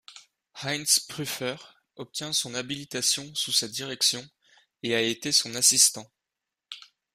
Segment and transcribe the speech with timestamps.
[0.55, 1.59] Heinz Prüfer
[1.95, 4.27] obtient son habilitation sous sa direction
[4.81, 6.11] et a été son assistant.